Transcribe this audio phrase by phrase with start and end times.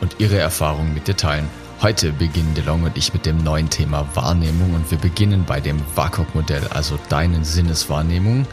[0.00, 1.48] und ihre Erfahrungen mit dir teilen.
[1.80, 5.80] Heute beginnen DeLong und ich mit dem neuen Thema Wahrnehmung und wir beginnen bei dem
[5.94, 8.46] WAKOK-Modell, also deinen Sinneswahrnehmung.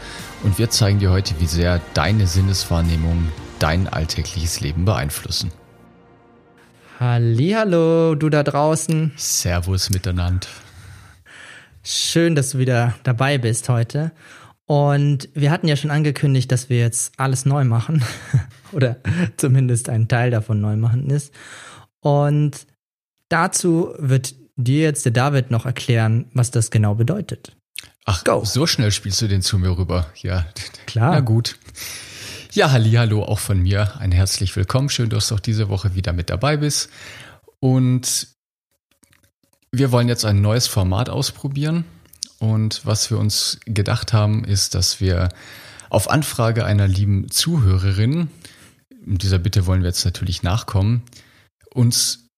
[0.44, 5.50] Und wir zeigen dir heute, wie sehr deine Sinneswahrnehmung dein alltägliches Leben beeinflussen.
[7.00, 9.12] Hallo, du da draußen.
[9.16, 10.46] Servus miteinander.
[11.82, 14.12] Schön, dass du wieder dabei bist heute.
[14.66, 18.04] Und wir hatten ja schon angekündigt, dass wir jetzt alles neu machen.
[18.72, 18.96] Oder
[19.36, 21.32] zumindest ein Teil davon neu machen ist.
[22.00, 22.66] Und
[23.28, 27.56] dazu wird dir jetzt der David noch erklären, was das genau bedeutet.
[28.04, 28.44] Ach, Go.
[28.44, 30.06] so schnell spielst du den zu mir rüber.
[30.16, 30.46] Ja,
[30.86, 31.12] klar.
[31.12, 31.58] Na gut.
[32.52, 34.00] Ja, hallo auch von mir.
[34.00, 34.88] Ein herzlich willkommen.
[34.88, 36.90] Schön, dass du auch diese Woche wieder mit dabei bist.
[37.60, 38.28] Und
[39.70, 41.84] wir wollen jetzt ein neues Format ausprobieren.
[42.38, 45.28] Und was wir uns gedacht haben, ist, dass wir
[45.88, 48.28] auf Anfrage einer lieben Zuhörerin,
[48.90, 51.02] dieser Bitte wollen wir jetzt natürlich nachkommen,
[51.72, 52.28] uns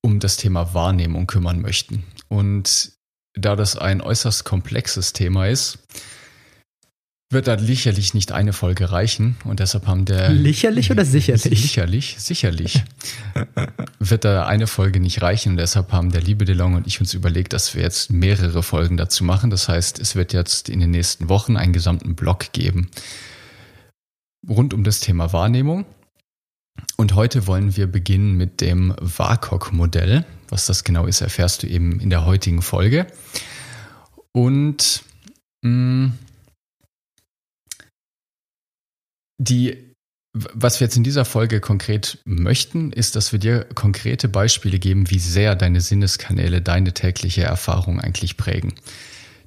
[0.00, 2.04] um das Thema Wahrnehmung kümmern möchten.
[2.28, 2.92] Und
[3.34, 5.78] da das ein äußerst komplexes Thema ist,
[7.30, 11.62] wird da sicherlich nicht eine Folge reichen und deshalb haben der Licherlich oder sicherlich?
[11.62, 12.84] Sicherlich, sicherlich.
[13.98, 17.12] wird da eine Folge nicht reichen und deshalb haben der liebe DeLong und ich uns
[17.14, 19.50] überlegt, dass wir jetzt mehrere Folgen dazu machen.
[19.50, 22.88] Das heißt, es wird jetzt in den nächsten Wochen einen gesamten Blog geben
[24.48, 25.86] rund um das Thema Wahrnehmung.
[26.96, 30.24] Und heute wollen wir beginnen mit dem WAKOK-Modell.
[30.48, 33.06] Was das genau ist, erfährst du eben in der heutigen Folge.
[34.32, 35.02] Und
[35.62, 36.18] mh, mm,
[39.38, 39.94] die,
[40.32, 45.10] was wir jetzt in dieser Folge konkret möchten, ist, dass wir dir konkrete Beispiele geben,
[45.10, 48.74] wie sehr deine Sinneskanäle deine tägliche Erfahrung eigentlich prägen.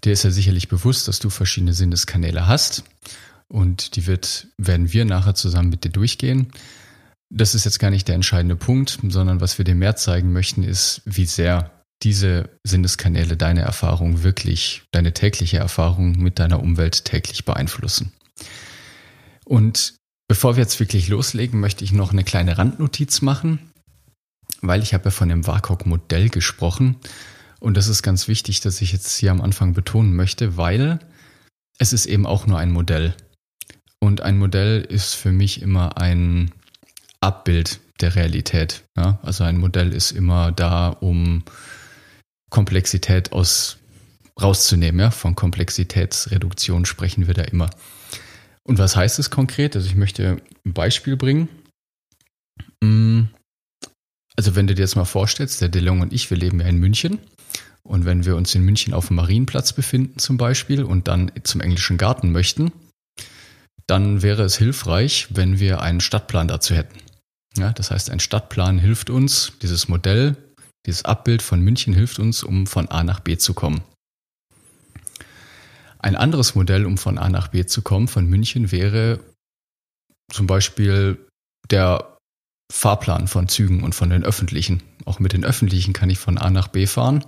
[0.03, 2.83] Dir ist ja sicherlich bewusst, dass du verschiedene Sinneskanäle hast
[3.47, 6.47] und die wird, werden wir nachher zusammen mit dir durchgehen.
[7.29, 10.63] Das ist jetzt gar nicht der entscheidende Punkt, sondern was wir dir mehr zeigen möchten,
[10.63, 11.71] ist, wie sehr
[12.03, 18.13] diese Sinneskanäle deine Erfahrung wirklich, deine tägliche Erfahrung mit deiner Umwelt täglich beeinflussen.
[19.47, 19.95] Und
[20.27, 23.71] bevor wir jetzt wirklich loslegen, möchte ich noch eine kleine Randnotiz machen,
[24.61, 26.97] weil ich habe ja von dem WAKOK-Modell gesprochen.
[27.59, 30.99] Und das ist ganz wichtig, dass ich jetzt hier am Anfang betonen möchte, weil
[31.79, 33.15] es ist eben auch nur ein Modell.
[33.99, 36.51] Und ein Modell ist für mich immer ein
[37.21, 38.83] Abbild der Realität.
[38.95, 39.19] Ja?
[39.23, 41.43] Also ein Modell ist immer da, um
[42.49, 43.77] Komplexität aus
[44.39, 44.99] rauszunehmen.
[44.99, 45.11] Ja?
[45.11, 47.69] Von Komplexitätsreduktion sprechen wir da immer.
[48.67, 49.75] Und was heißt es konkret?
[49.75, 51.47] Also ich möchte ein Beispiel bringen.
[52.83, 53.23] Mm,
[54.35, 56.77] also wenn du dir jetzt mal vorstellst, der DeLong und ich, wir leben ja in
[56.77, 57.19] München.
[57.83, 61.61] Und wenn wir uns in München auf dem Marienplatz befinden zum Beispiel und dann zum
[61.61, 62.73] englischen Garten möchten,
[63.87, 66.99] dann wäre es hilfreich, wenn wir einen Stadtplan dazu hätten.
[67.57, 70.35] Ja, das heißt, ein Stadtplan hilft uns, dieses Modell,
[70.85, 73.81] dieses Abbild von München hilft uns, um von A nach B zu kommen.
[75.99, 79.19] Ein anderes Modell, um von A nach B zu kommen, von München wäre
[80.31, 81.17] zum Beispiel
[81.69, 82.17] der
[82.71, 84.83] Fahrplan von Zügen und von den öffentlichen.
[85.05, 87.23] Auch mit den öffentlichen kann ich von A nach B fahren.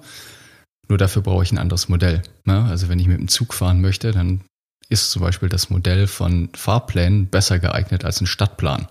[0.88, 2.24] Nur dafür brauche ich ein anderes Modell.
[2.46, 2.66] Ne?
[2.66, 4.42] Also wenn ich mit dem Zug fahren möchte, dann
[4.90, 8.88] ist zum Beispiel das Modell von Fahrplänen besser geeignet als ein Stadtplan.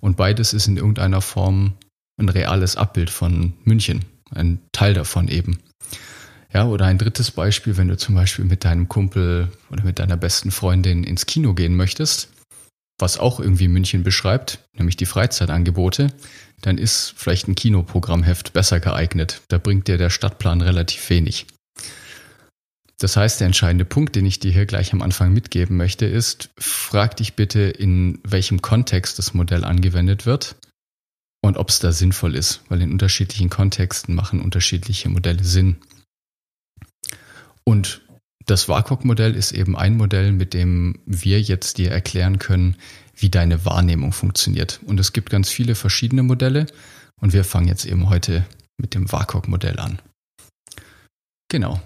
[0.00, 1.74] Und beides ist in irgendeiner Form
[2.18, 5.58] ein reales Abbild von München, ein Teil davon eben.
[6.56, 10.16] Ja, oder ein drittes Beispiel, wenn du zum Beispiel mit deinem Kumpel oder mit deiner
[10.16, 12.30] besten Freundin ins Kino gehen möchtest,
[12.98, 16.14] was auch irgendwie München beschreibt, nämlich die Freizeitangebote,
[16.62, 19.42] dann ist vielleicht ein Kinoprogrammheft besser geeignet.
[19.48, 21.46] Da bringt dir der Stadtplan relativ wenig.
[23.00, 26.48] Das heißt, der entscheidende Punkt, den ich dir hier gleich am Anfang mitgeben möchte, ist,
[26.58, 30.56] frag dich bitte, in welchem Kontext das Modell angewendet wird
[31.42, 35.76] und ob es da sinnvoll ist, weil in unterschiedlichen Kontexten machen unterschiedliche Modelle Sinn.
[37.66, 38.02] Und
[38.46, 42.76] das WAKOK-Modell ist eben ein Modell, mit dem wir jetzt dir erklären können,
[43.16, 44.80] wie deine Wahrnehmung funktioniert.
[44.86, 46.66] Und es gibt ganz viele verschiedene Modelle
[47.20, 48.46] und wir fangen jetzt eben heute
[48.76, 49.98] mit dem WAKOK-Modell an.
[51.48, 51.80] Genau.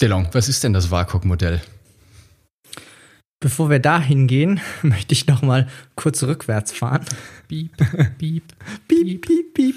[0.00, 1.60] Delong, was ist denn das WAKOK-Modell?
[3.40, 5.66] bevor wir da hingehen, möchte ich noch mal
[5.96, 7.04] kurz rückwärts fahren.
[7.48, 7.76] Piep,
[8.18, 8.44] piep,
[8.88, 9.74] piep, piep, piep.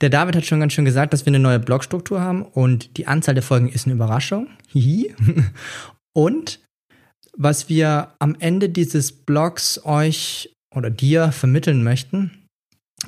[0.00, 3.06] Der David hat schon ganz schön gesagt, dass wir eine neue Blogstruktur haben und die
[3.06, 4.48] Anzahl der Folgen ist eine Überraschung.
[6.12, 6.60] Und
[7.36, 12.46] was wir am Ende dieses Blogs euch oder dir vermitteln möchten,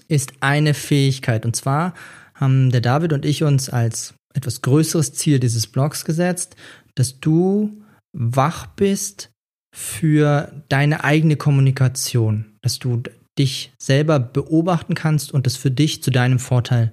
[0.08, 1.44] ist eine Fähigkeit.
[1.44, 1.94] Und zwar
[2.34, 6.56] haben der David und ich uns als etwas größeres Ziel dieses Blogs gesetzt,
[6.94, 9.30] dass du wach bist
[9.74, 13.02] für deine eigene Kommunikation, dass du
[13.38, 16.92] dich selber beobachten kannst und das für dich zu deinem Vorteil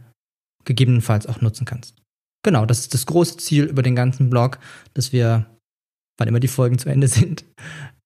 [0.65, 1.95] gegebenenfalls auch nutzen kannst.
[2.43, 4.59] Genau, das ist das große Ziel über den ganzen Blog,
[4.93, 5.45] dass wir,
[6.17, 7.43] wann immer die Folgen zu Ende sind,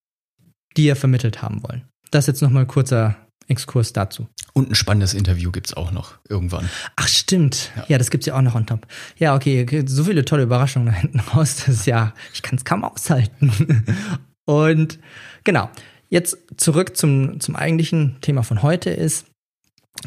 [0.78, 1.88] dir vermittelt haben wollen.
[2.10, 3.16] Das jetzt nochmal ein kurzer
[3.48, 4.28] Exkurs dazu.
[4.54, 6.70] Und ein spannendes Interview gibt es auch noch irgendwann.
[6.96, 7.72] Ach, stimmt.
[7.76, 8.88] Ja, ja das es ja auch noch on top.
[9.18, 11.58] Ja, okay, so viele tolle Überraschungen da hinten raus.
[11.58, 13.86] Das ist ja, ich kann es kaum aushalten.
[14.46, 15.00] Und
[15.44, 15.70] genau,
[16.14, 19.26] jetzt zurück zum, zum eigentlichen Thema von heute ist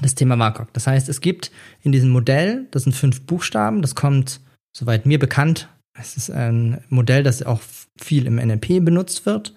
[0.00, 0.72] das Thema WAKOK.
[0.72, 1.50] Das heißt, es gibt
[1.82, 4.40] in diesem Modell, das sind fünf Buchstaben, das kommt,
[4.74, 5.68] soweit mir bekannt,
[5.98, 7.60] es ist ein Modell, das auch
[7.98, 9.54] viel im NLP benutzt wird.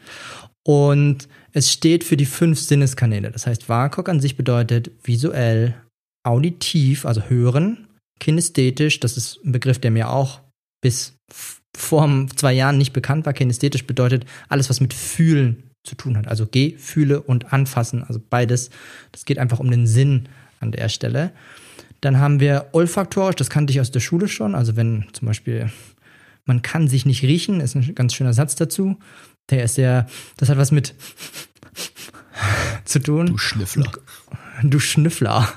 [0.65, 3.31] Und es steht für die fünf Sinneskanäle.
[3.31, 5.75] Das heißt, WAKOK an sich bedeutet visuell,
[6.23, 7.87] auditiv, also hören,
[8.19, 10.41] kinästhetisch, das ist ein Begriff, der mir auch
[10.81, 11.15] bis
[11.77, 13.33] vor zwei Jahren nicht bekannt war.
[13.33, 16.27] Kinästhetisch bedeutet alles, was mit Fühlen zu tun hat.
[16.27, 18.69] Also Gefühle und Anfassen, also beides.
[19.11, 20.29] Das geht einfach um den Sinn
[20.59, 21.31] an der Stelle.
[22.01, 24.55] Dann haben wir olfaktorisch, das kannte ich aus der Schule schon.
[24.55, 25.69] Also wenn zum Beispiel
[26.49, 28.97] man kann sich nicht riechen, ist ein ganz schöner Satz dazu.
[29.51, 30.95] Der ist sehr, das hat was mit
[32.85, 33.27] zu tun.
[33.27, 33.91] Du Schnüffler.
[34.63, 35.47] Du Schnüffler.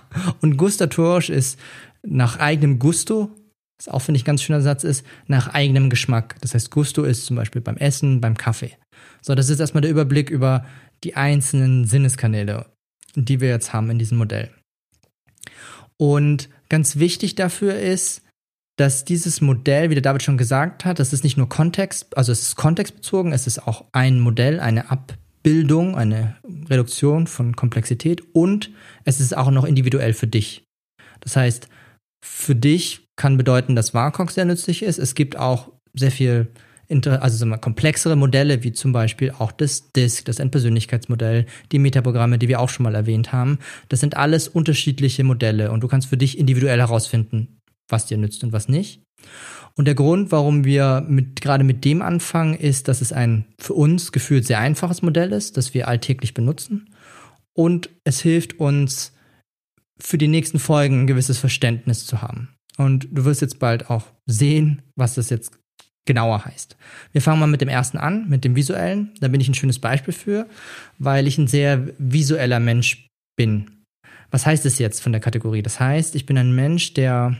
[0.42, 1.58] Und gustatorisch ist
[2.02, 3.30] nach eigenem Gusto,
[3.78, 6.36] was auch, finde ich, ganz schöner Satz ist, nach eigenem Geschmack.
[6.42, 8.76] Das heißt, Gusto ist zum Beispiel beim Essen, beim Kaffee.
[9.22, 10.66] So, das ist erstmal der Überblick über
[11.04, 12.66] die einzelnen Sinneskanäle,
[13.14, 14.50] die wir jetzt haben in diesem Modell.
[15.96, 18.22] Und ganz wichtig dafür ist,
[18.76, 22.32] dass dieses Modell, wie der David schon gesagt hat, das ist nicht nur Kontext, also
[22.32, 26.36] es ist kontextbezogen, es ist auch ein Modell, eine Abbildung, eine
[26.68, 28.70] Reduktion von Komplexität und
[29.04, 30.64] es ist auch noch individuell für dich.
[31.20, 31.68] Das heißt,
[32.24, 34.98] für dich kann bedeuten, dass WARCOG sehr nützlich ist.
[34.98, 36.48] Es gibt auch sehr viel
[36.92, 42.38] also sagen wir, komplexere Modelle, wie zum Beispiel auch das DISC, das Endpersönlichkeitsmodell, die Metaprogramme,
[42.38, 43.58] die wir auch schon mal erwähnt haben.
[43.88, 47.58] Das sind alles unterschiedliche Modelle und du kannst für dich individuell herausfinden,
[47.88, 49.02] was dir nützt und was nicht.
[49.74, 53.72] Und der Grund, warum wir mit, gerade mit dem anfangen, ist, dass es ein für
[53.72, 56.94] uns gefühlt sehr einfaches Modell ist, das wir alltäglich benutzen.
[57.54, 59.12] Und es hilft uns,
[60.02, 62.48] für die nächsten Folgen ein gewisses Verständnis zu haben.
[62.76, 65.58] Und du wirst jetzt bald auch sehen, was das jetzt
[66.06, 66.76] genauer heißt.
[67.12, 69.12] Wir fangen mal mit dem ersten an, mit dem visuellen.
[69.20, 70.48] Da bin ich ein schönes Beispiel für,
[70.98, 73.82] weil ich ein sehr visueller Mensch bin.
[74.30, 75.62] Was heißt es jetzt von der Kategorie?
[75.62, 77.36] Das heißt, ich bin ein Mensch, der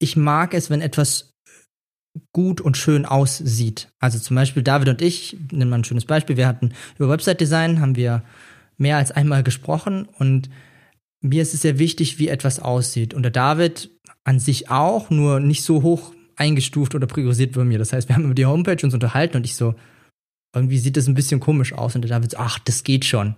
[0.00, 1.32] ich mag es, wenn etwas
[2.32, 3.88] gut und schön aussieht.
[4.00, 7.80] Also zum Beispiel David und ich, nehmen wir ein schönes Beispiel, wir hatten über Website-Design,
[7.80, 8.22] haben wir
[8.76, 10.50] mehr als einmal gesprochen und
[11.20, 13.12] mir ist es sehr wichtig, wie etwas aussieht.
[13.12, 13.90] Und der David
[14.28, 17.78] an sich auch, nur nicht so hoch eingestuft oder priorisiert bei mir.
[17.78, 19.74] Das heißt, wir haben über die Homepage uns unterhalten und ich so,
[20.54, 21.94] irgendwie sieht das ein bisschen komisch aus.
[21.94, 23.36] Und der David so, ach, das geht schon.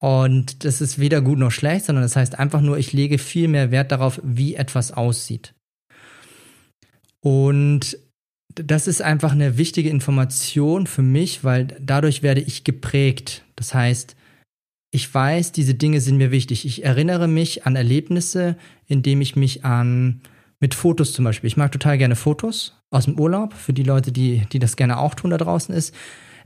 [0.00, 3.46] Und das ist weder gut noch schlecht, sondern das heißt einfach nur, ich lege viel
[3.46, 5.54] mehr Wert darauf, wie etwas aussieht.
[7.20, 7.96] Und
[8.56, 13.44] das ist einfach eine wichtige Information für mich, weil dadurch werde ich geprägt.
[13.54, 14.16] Das heißt,
[14.94, 16.66] ich weiß, diese Dinge sind mir wichtig.
[16.66, 18.56] Ich erinnere mich an Erlebnisse,
[18.86, 20.20] indem ich mich an
[20.60, 21.48] mit Fotos zum Beispiel.
[21.48, 24.98] Ich mag total gerne Fotos aus dem Urlaub, für die Leute, die, die das gerne
[24.98, 25.94] auch tun da draußen ist.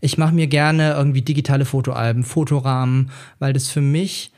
[0.00, 3.10] Ich mache mir gerne irgendwie digitale Fotoalben, Fotorahmen,
[3.40, 4.30] weil das für mich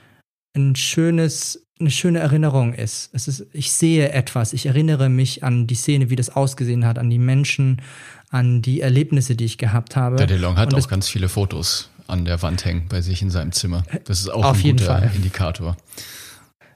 [0.57, 3.11] ein schönes, eine schöne Erinnerung ist.
[3.13, 3.47] Es ist.
[3.53, 7.19] Ich sehe etwas, ich erinnere mich an die Szene, wie das ausgesehen hat, an die
[7.19, 7.83] Menschen,
[8.31, 10.17] an die Erlebnisse, die ich gehabt habe.
[10.17, 13.53] Der DeLong hat auch ganz viele Fotos an der Wand hängen bei sich in seinem
[13.53, 13.85] Zimmer.
[14.05, 15.11] Das ist auch Auf ein guter.
[15.15, 15.77] Indikator.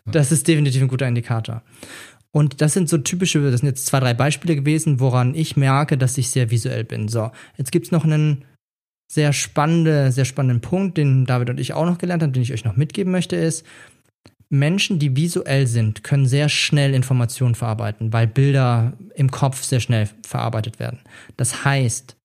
[0.04, 1.62] Das ist definitiv ein guter Indikator.
[2.32, 5.98] Und das sind so typische, das sind jetzt zwei, drei Beispiele gewesen, woran ich merke,
[5.98, 7.08] dass ich sehr visuell bin.
[7.08, 8.44] So, jetzt gibt's noch einen
[9.10, 12.52] sehr spannende, sehr spannenden Punkt, den David und ich auch noch gelernt haben, den ich
[12.52, 13.66] euch noch mitgeben möchte, ist,
[14.48, 20.08] Menschen, die visuell sind, können sehr schnell Informationen verarbeiten, weil Bilder im Kopf sehr schnell
[20.26, 21.00] verarbeitet werden.
[21.36, 22.16] Das heißt,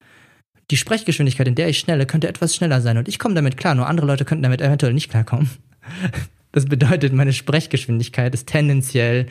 [0.71, 3.75] die Sprechgeschwindigkeit, in der ich schnelle, könnte etwas schneller sein und ich komme damit klar,
[3.75, 5.49] nur andere Leute könnten damit eventuell nicht klarkommen.
[6.53, 9.27] Das bedeutet, meine Sprechgeschwindigkeit ist tendenziell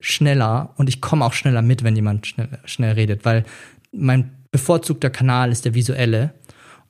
[0.00, 3.44] schneller und ich komme auch schneller mit, wenn jemand schnell, schnell redet, weil
[3.92, 6.34] mein bevorzugter Kanal ist der visuelle.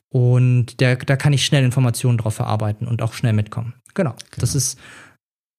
[0.09, 3.75] Und der, da kann ich schnell Informationen drauf verarbeiten und auch schnell mitkommen.
[3.95, 4.11] Genau.
[4.11, 4.41] genau.
[4.41, 4.79] Das ist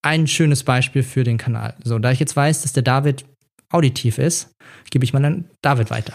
[0.01, 1.75] ein schönes Beispiel für den Kanal.
[1.83, 3.23] So, da ich jetzt weiß, dass der David
[3.69, 4.53] auditiv ist,
[4.89, 6.13] gebe ich mal an David weiter.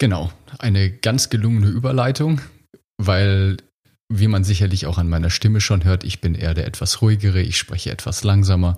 [0.00, 0.32] Genau.
[0.58, 2.40] Eine ganz gelungene Überleitung,
[2.96, 3.58] weil
[4.12, 7.40] wie man sicherlich auch an meiner Stimme schon hört, ich bin eher der etwas ruhigere,
[7.40, 8.76] ich spreche etwas langsamer.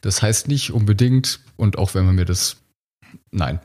[0.00, 2.56] Das heißt nicht unbedingt, und auch wenn man mir das,
[3.30, 3.60] nein,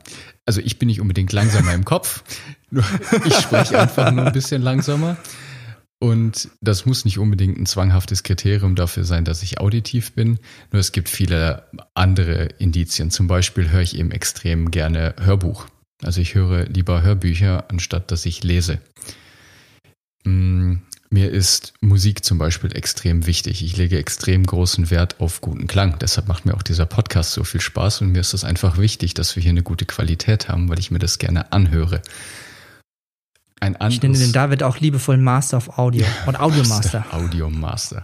[0.46, 2.22] also ich bin nicht unbedingt langsamer im Kopf,
[3.24, 5.16] ich spreche einfach nur ein bisschen langsamer.
[6.00, 10.38] Und das muss nicht unbedingt ein zwanghaftes Kriterium dafür sein, dass ich auditiv bin.
[10.70, 13.10] Nur es gibt viele andere Indizien.
[13.10, 15.66] Zum Beispiel höre ich eben extrem gerne Hörbuch.
[16.02, 18.80] Also ich höre lieber Hörbücher, anstatt dass ich lese.
[20.24, 23.64] Hm, mir ist Musik zum Beispiel extrem wichtig.
[23.64, 25.98] Ich lege extrem großen Wert auf guten Klang.
[25.98, 29.14] Deshalb macht mir auch dieser Podcast so viel Spaß und mir ist es einfach wichtig,
[29.14, 32.02] dass wir hier eine gute Qualität haben, weil ich mir das gerne anhöre.
[33.60, 37.06] Ein anderes, ich nenne den David auch liebevoll Master of Audio und Audio Master.
[37.10, 38.02] Audio Master.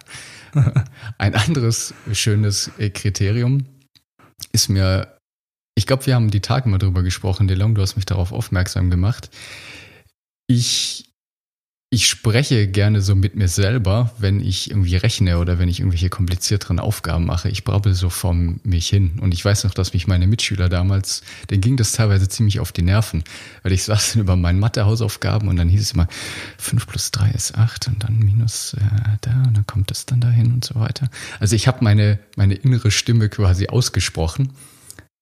[1.19, 3.67] Ein anderes schönes Kriterium
[4.53, 5.15] ist mir,
[5.75, 8.91] ich glaube, wir haben die Tage mal drüber gesprochen, DeLong, du hast mich darauf aufmerksam
[8.91, 9.31] gemacht.
[10.47, 11.15] Ich
[11.95, 16.09] ich spreche gerne so mit mir selber, wenn ich irgendwie rechne oder wenn ich irgendwelche
[16.09, 17.49] komplizierteren Aufgaben mache.
[17.49, 19.21] Ich brabbel so vor mich hin.
[19.21, 22.73] Und ich weiß noch, dass mich meine Mitschüler damals, denen ging das teilweise ziemlich auf
[22.73, 23.23] die Nerven,
[23.63, 26.09] weil ich saß dann über meine Mathe-Hausaufgaben und dann hieß es immer,
[26.59, 30.21] 5 plus 3 ist 8 und dann minus äh, da und dann kommt das dann
[30.21, 31.09] dahin und so weiter.
[31.39, 34.51] Also ich habe meine, meine innere Stimme quasi ausgesprochen.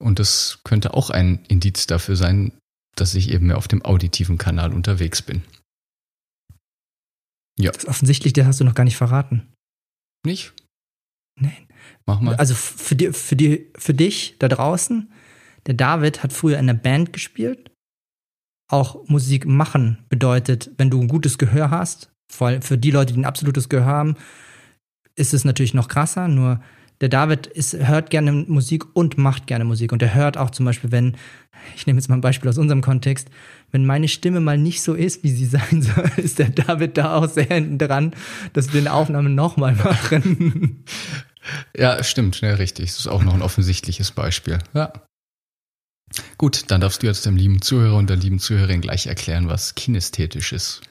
[0.02, 2.52] Und das könnte auch ein Indiz dafür sein,
[2.96, 5.42] dass ich eben mehr auf dem auditiven Kanal unterwegs bin.
[7.58, 7.70] Ja.
[7.70, 9.52] Das offensichtlich, das hast du noch gar nicht verraten.
[10.26, 10.52] Nicht?
[11.40, 11.68] Nein.
[12.06, 12.34] Mach mal.
[12.36, 15.12] Also für, die, für, die, für dich da draußen,
[15.66, 17.70] der David hat früher in einer Band gespielt.
[18.70, 23.12] Auch Musik machen bedeutet, wenn du ein gutes Gehör hast, vor allem für die Leute,
[23.12, 24.16] die ein absolutes Gehör haben,
[25.14, 26.62] ist es natürlich noch krasser, nur
[27.02, 29.92] der David ist, hört gerne Musik und macht gerne Musik.
[29.92, 31.16] Und er hört auch zum Beispiel, wenn,
[31.74, 33.28] ich nehme jetzt mal ein Beispiel aus unserem Kontext,
[33.72, 37.16] wenn meine Stimme mal nicht so ist, wie sie sein soll, ist der David da
[37.16, 38.14] auch sehr hinten dran,
[38.52, 40.84] dass wir eine Aufnahme nochmal machen.
[41.76, 42.90] Ja, stimmt, ja, richtig.
[42.90, 44.58] Das ist auch noch ein offensichtliches Beispiel.
[44.74, 44.92] Ja.
[46.38, 49.74] Gut, dann darfst du jetzt dem lieben Zuhörer und der lieben Zuhörerin gleich erklären, was
[49.74, 50.82] kinästhetisch ist.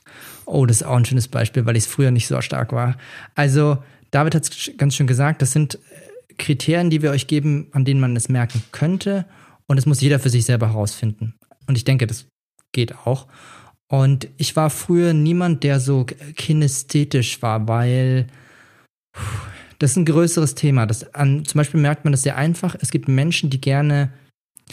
[0.45, 2.97] Oh, das ist auch ein schönes Beispiel, weil ich es früher nicht so stark war.
[3.33, 5.79] Also, David hat es ganz schön gesagt, das sind
[6.37, 9.25] Kriterien, die wir euch geben, an denen man es merken könnte.
[9.67, 11.35] Und es muss jeder für sich selber herausfinden.
[11.67, 12.27] Und ich denke, das
[12.73, 13.27] geht auch.
[13.87, 18.27] Und ich war früher niemand, der so kinästhetisch war, weil
[19.79, 20.85] das ist ein größeres Thema.
[20.85, 22.75] Das an, zum Beispiel merkt man das sehr einfach.
[22.79, 24.13] Es gibt Menschen, die gerne,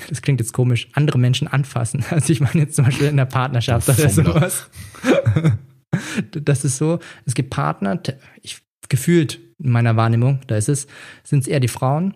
[0.08, 2.04] das klingt jetzt komisch, andere Menschen anfassen.
[2.10, 4.68] Also ich meine jetzt zum Beispiel in der Partnerschaft oder sowas.
[6.30, 6.98] Das ist so.
[7.24, 8.00] Es gibt Partner,
[8.42, 10.86] ich gefühlt in meiner Wahrnehmung, da ist es,
[11.24, 12.14] sind es eher die Frauen.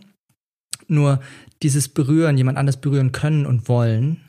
[0.89, 1.21] Nur
[1.63, 4.21] dieses Berühren, jemand anders berühren können und wollen,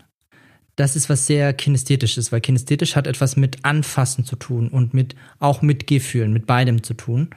[0.76, 5.16] das ist was sehr kinästhetisches, weil kinästhetisch hat etwas mit Anfassen zu tun und mit
[5.40, 7.30] auch mit Gefühlen, mit beidem zu tun.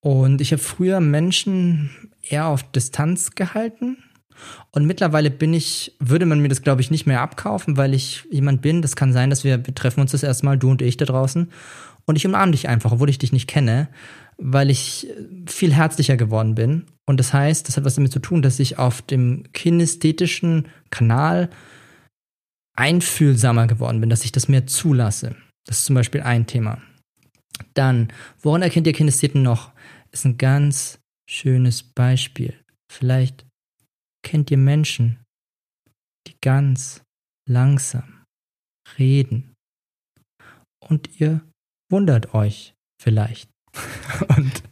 [0.00, 1.90] Und ich habe früher Menschen
[2.22, 3.98] eher auf Distanz gehalten.
[4.70, 8.24] Und mittlerweile bin ich, würde man mir das, glaube ich, nicht mehr abkaufen, weil ich
[8.30, 8.82] jemand bin.
[8.82, 11.50] Das kann sein, dass wir, wir treffen uns das erstmal, du und ich da draußen.
[12.08, 13.88] Und ich umarme dich einfach, obwohl ich dich nicht kenne,
[14.38, 15.08] weil ich
[15.46, 16.86] viel herzlicher geworden bin.
[17.06, 21.50] Und das heißt, das hat was damit zu tun, dass ich auf dem kinästhetischen Kanal
[22.76, 25.34] einfühlsamer geworden bin, dass ich das mehr zulasse.
[25.66, 26.80] Das ist zum Beispiel ein Thema.
[27.74, 29.72] Dann, woran erkennt ihr Kinestheten noch?
[30.12, 30.98] Ist ein ganz
[31.28, 32.54] schönes Beispiel.
[32.92, 33.46] Vielleicht
[34.22, 35.18] kennt ihr Menschen,
[36.26, 37.02] die ganz
[37.48, 38.24] langsam
[38.98, 39.54] reden.
[40.80, 41.40] Und ihr
[41.90, 43.50] wundert euch vielleicht.
[44.36, 44.62] und,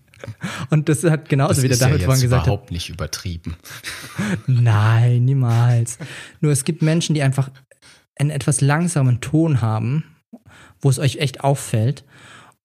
[0.71, 2.47] und das hat genauso das wie der David ja vorhin gesagt hat.
[2.47, 3.57] überhaupt nicht übertrieben.
[4.47, 5.99] Nein, niemals.
[6.41, 7.51] Nur es gibt Menschen, die einfach
[8.17, 10.05] einen etwas langsamen Ton haben,
[10.81, 12.05] wo es euch echt auffällt.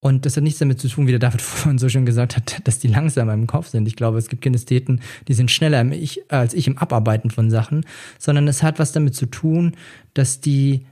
[0.02, 2.66] Und das hat nichts damit zu tun, wie der David vorhin so schön gesagt hat,
[2.66, 3.86] dass die langsamer im Kopf sind.
[3.86, 7.84] Ich glaube, es gibt Kinestheten, die sind schneller ich, als ich im Abarbeiten von Sachen,
[8.18, 9.76] sondern es hat was damit zu tun,
[10.14, 10.86] dass die,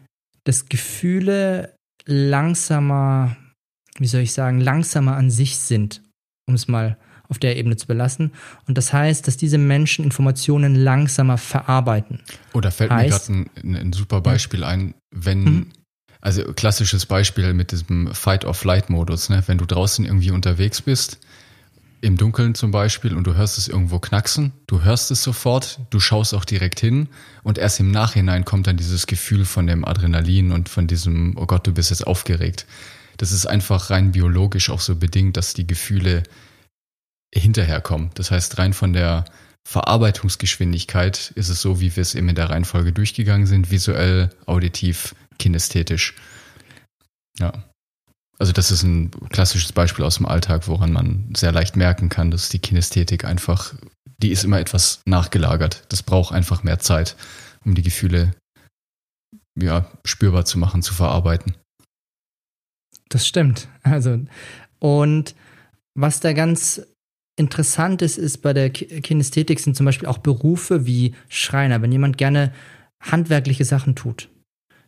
[0.45, 1.75] dass Gefühle
[2.05, 3.37] langsamer,
[3.99, 6.03] wie soll ich sagen, langsamer an sich sind,
[6.47, 6.97] um es mal
[7.29, 8.33] auf der Ebene zu belassen.
[8.67, 12.21] Und das heißt, dass diese Menschen Informationen langsamer verarbeiten.
[12.55, 15.67] Oder fällt heißt, mir gerade ein, ein, super Beispiel ein, wenn, mhm.
[16.21, 19.43] also klassisches Beispiel mit diesem Fight-or-Flight-Modus, ne?
[19.47, 21.19] wenn du draußen irgendwie unterwegs bist
[22.01, 25.99] im Dunkeln zum Beispiel und du hörst es irgendwo knacksen, du hörst es sofort, du
[25.99, 27.09] schaust auch direkt hin
[27.43, 31.47] und erst im Nachhinein kommt dann dieses Gefühl von dem Adrenalin und von diesem, oh
[31.47, 32.67] Gott, du bist jetzt aufgeregt.
[33.19, 36.23] Das ist einfach rein biologisch auch so bedingt, dass die Gefühle
[37.35, 38.11] hinterherkommen.
[38.15, 39.27] Das heißt, rein von der
[39.69, 45.15] Verarbeitungsgeschwindigkeit ist es so, wie wir es eben in der Reihenfolge durchgegangen sind, visuell, auditiv,
[45.39, 46.15] kinästhetisch.
[47.39, 47.53] Ja.
[48.39, 52.31] Also das ist ein klassisches Beispiel aus dem Alltag, woran man sehr leicht merken kann,
[52.31, 53.75] dass die Kinästhetik einfach,
[54.23, 55.83] die ist immer etwas nachgelagert.
[55.89, 57.17] Das braucht einfach mehr Zeit,
[57.65, 58.33] um die Gefühle
[59.61, 61.57] ja, spürbar zu machen, zu verarbeiten.
[63.09, 63.69] Das stimmt.
[63.83, 64.19] Also,
[64.79, 65.35] und
[65.95, 66.83] was da ganz
[67.37, 71.81] interessant ist, ist bei der Kinästhetik sind zum Beispiel auch Berufe wie Schreiner.
[71.83, 72.53] Wenn jemand gerne
[73.01, 74.29] handwerkliche Sachen tut,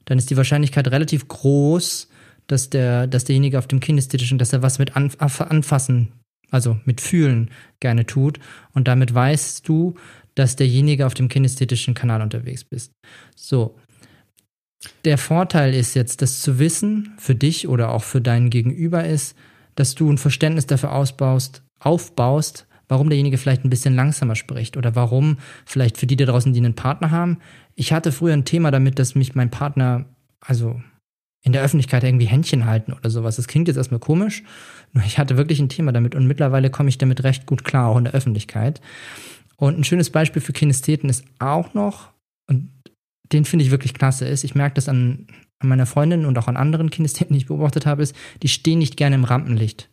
[0.05, 2.09] dann ist die Wahrscheinlichkeit relativ groß,
[2.47, 6.13] dass, der, dass derjenige auf dem kinästhetischen, dass er was mit anfassen,
[6.51, 8.41] also mit fühlen gerne tut.
[8.73, 9.95] Und damit weißt du,
[10.35, 12.93] dass derjenige auf dem kinästhetischen Kanal unterwegs bist.
[13.37, 13.77] So.
[15.05, 19.37] Der Vorteil ist jetzt, das zu wissen für dich oder auch für deinen Gegenüber ist,
[19.75, 24.95] dass du ein Verständnis dafür ausbaust, aufbaust, warum derjenige vielleicht ein bisschen langsamer spricht oder
[24.95, 27.39] warum vielleicht für die da draußen, die einen Partner haben.
[27.75, 30.07] Ich hatte früher ein Thema damit, dass mich mein Partner,
[30.41, 30.81] also
[31.43, 33.37] in der Öffentlichkeit irgendwie Händchen halten oder sowas.
[33.37, 34.43] Das klingt jetzt erstmal komisch,
[34.93, 37.89] nur ich hatte wirklich ein Thema damit und mittlerweile komme ich damit recht gut klar,
[37.89, 38.81] auch in der Öffentlichkeit.
[39.57, 42.11] Und ein schönes Beispiel für Kinestheten ist auch noch,
[43.33, 45.27] den finde ich wirklich klasse, ist, ich merke das an,
[45.59, 48.79] an meiner Freundin und auch an anderen Kinestheten, die ich beobachtet habe, ist, die stehen
[48.79, 49.91] nicht gerne im Rampenlicht.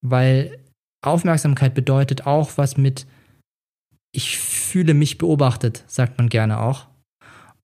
[0.00, 0.58] Weil
[1.02, 3.06] Aufmerksamkeit bedeutet auch was mit,
[4.12, 6.86] ich fühle mich beobachtet, sagt man gerne auch.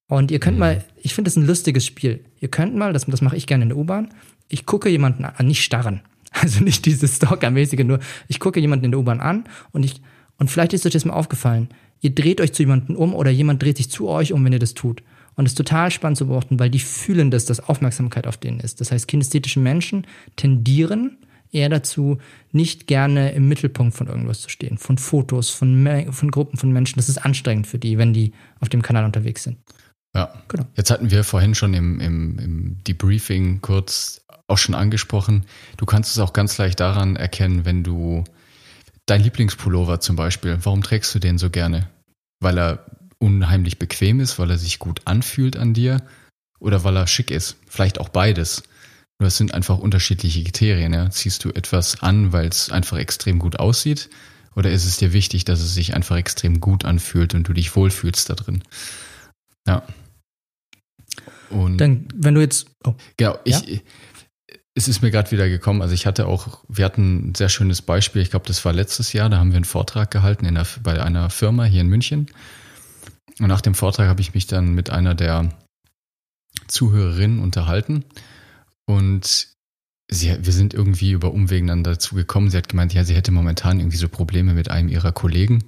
[0.09, 0.61] Und ihr könnt mhm.
[0.61, 2.25] mal, ich finde das ein lustiges Spiel.
[2.40, 4.14] Ihr könnt mal, das, das mache ich gerne in der U-Bahn,
[4.49, 6.02] ich gucke jemanden an, nicht starren.
[6.33, 10.02] Also nicht dieses Stalker-mäßige, nur ich gucke jemanden in der U-Bahn an und ich,
[10.37, 11.71] und vielleicht ist euch das mal aufgefallen.
[12.00, 14.58] Ihr dreht euch zu jemandem um oder jemand dreht sich zu euch um, wenn ihr
[14.58, 15.02] das tut.
[15.34, 18.60] Und es ist total spannend zu beobachten, weil die fühlen das, dass Aufmerksamkeit auf denen
[18.60, 18.80] ist.
[18.80, 21.18] Das heißt, kinästhetische Menschen tendieren
[21.52, 22.18] eher dazu,
[22.52, 24.78] nicht gerne im Mittelpunkt von irgendwas zu stehen.
[24.78, 26.97] Von Fotos, von, von Gruppen von Menschen.
[26.97, 29.58] Das ist anstrengend für die, wenn die auf dem Kanal unterwegs sind.
[30.14, 30.64] Ja, genau.
[30.75, 35.44] Jetzt hatten wir vorhin schon im, im, im Debriefing kurz auch schon angesprochen.
[35.76, 38.25] Du kannst es auch ganz leicht daran erkennen, wenn du
[39.06, 41.88] dein Lieblingspullover zum Beispiel, warum trägst du den so gerne?
[42.40, 42.86] Weil er
[43.19, 46.02] unheimlich bequem ist, weil er sich gut anfühlt an dir
[46.58, 47.56] oder weil er schick ist?
[47.66, 48.64] Vielleicht auch beides.
[49.19, 50.92] Nur es sind einfach unterschiedliche Kriterien.
[50.92, 51.10] Ja?
[51.10, 54.10] Ziehst du etwas an, weil es einfach extrem gut aussieht?
[54.54, 57.76] Oder ist es dir wichtig, dass es sich einfach extrem gut anfühlt und du dich
[57.76, 58.62] wohlfühlst da drin?
[59.66, 59.82] Ja.
[61.50, 62.66] Und Dann, wenn du jetzt.
[62.84, 62.95] Oh.
[63.16, 63.66] Genau, ich.
[63.66, 63.80] Ja?
[64.78, 67.80] Es ist mir gerade wieder gekommen, also ich hatte auch, wir hatten ein sehr schönes
[67.80, 71.02] Beispiel, ich glaube, das war letztes Jahr, da haben wir einen Vortrag gehalten der, bei
[71.02, 72.26] einer Firma hier in München.
[73.41, 75.49] Und nach dem Vortrag habe ich mich dann mit einer der
[76.69, 78.04] Zuhörerinnen unterhalten.
[78.84, 79.49] Und
[80.10, 82.50] sie, wir sind irgendwie über Umwegen dann dazu gekommen.
[82.50, 85.65] Sie hat gemeint, ja, sie hätte momentan irgendwie so Probleme mit einem ihrer Kollegen.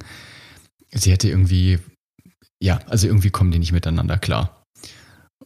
[0.91, 1.79] Sie hätte irgendwie,
[2.59, 4.65] ja, also irgendwie kommen die nicht miteinander klar.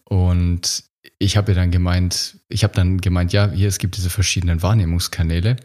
[0.03, 0.83] Und
[1.19, 4.61] ich habe ihr dann gemeint, ich habe dann gemeint, ja, hier, es gibt diese verschiedenen
[4.61, 5.57] Wahrnehmungskanäle.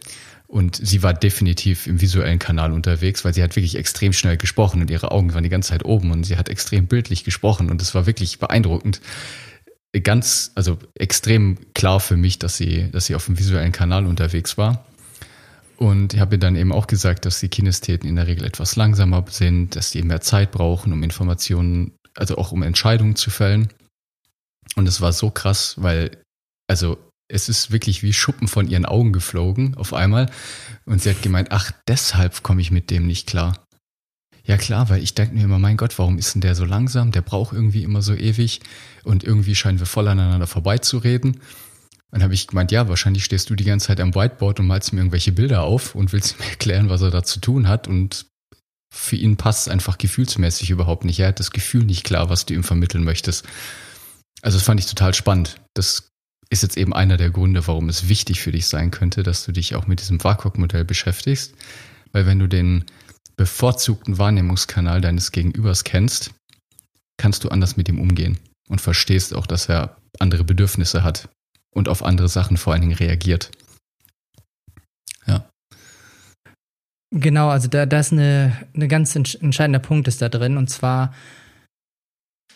[0.47, 4.81] Und sie war definitiv im visuellen Kanal unterwegs, weil sie hat wirklich extrem schnell gesprochen
[4.81, 7.83] und ihre Augen waren die ganze Zeit oben und sie hat extrem bildlich gesprochen und
[7.83, 8.99] es war wirklich beeindruckend.
[10.03, 14.57] Ganz, also extrem klar für mich, dass sie, dass sie auf dem visuellen Kanal unterwegs
[14.57, 14.85] war.
[15.77, 18.75] Und ich habe ihr dann eben auch gesagt, dass die Kinestheten in der Regel etwas
[18.75, 23.69] langsamer sind, dass die mehr Zeit brauchen, um Informationen, also auch um Entscheidungen zu fällen.
[24.75, 26.21] Und es war so krass, weil,
[26.67, 30.31] also es ist wirklich wie Schuppen von ihren Augen geflogen auf einmal.
[30.85, 33.65] Und sie hat gemeint, ach, deshalb komme ich mit dem nicht klar.
[34.43, 37.11] Ja klar, weil ich denke mir immer, mein Gott, warum ist denn der so langsam?
[37.11, 38.61] Der braucht irgendwie immer so ewig
[39.03, 41.39] und irgendwie scheinen wir voll aneinander vorbeizureden.
[42.11, 44.93] Dann habe ich gemeint, ja, wahrscheinlich stehst du die ganze Zeit am Whiteboard und malst
[44.93, 47.87] mir irgendwelche Bilder auf und willst mir erklären, was er da zu tun hat.
[47.87, 48.25] Und
[48.91, 51.19] für ihn passt es einfach gefühlsmäßig überhaupt nicht.
[51.19, 53.45] Er hat das Gefühl nicht klar, was du ihm vermitteln möchtest.
[54.41, 55.61] Also das fand ich total spannend.
[55.73, 56.09] Das
[56.49, 59.51] ist jetzt eben einer der Gründe, warum es wichtig für dich sein könnte, dass du
[59.51, 61.53] dich auch mit diesem WAKOK-Modell beschäftigst.
[62.11, 62.85] Weil wenn du den
[63.37, 66.31] bevorzugten Wahrnehmungskanal deines Gegenübers kennst,
[67.17, 68.37] kannst du anders mit ihm umgehen
[68.67, 71.29] und verstehst auch, dass er andere Bedürfnisse hat
[71.73, 73.51] und auf andere Sachen vor allen Dingen reagiert.
[75.27, 75.47] Ja.
[77.11, 81.13] Genau, also da, da ist eine, eine ganz entscheidender Punkt ist da drin und zwar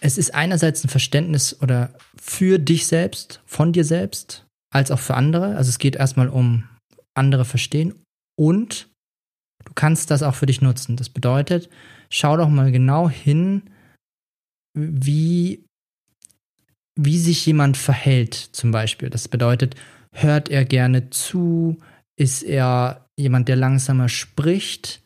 [0.04, 5.16] es ist einerseits ein Verständnis oder für dich selbst, von dir selbst, als auch für
[5.16, 5.56] andere.
[5.56, 6.66] Also es geht erstmal um
[7.16, 7.96] andere verstehen
[8.38, 8.90] und
[9.66, 10.96] Du kannst das auch für dich nutzen.
[10.98, 11.70] Das bedeutet,
[12.10, 13.64] schau doch mal genau hin,
[14.78, 15.66] wie,
[17.00, 19.10] wie sich jemand verhält, zum Beispiel.
[19.10, 19.76] Das bedeutet,
[20.12, 21.78] hört er gerne zu?
[22.16, 25.02] Ist er jemand, der langsamer spricht?